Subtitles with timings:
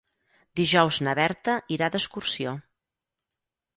[0.59, 2.59] Dijous na Berta irà d'excursió.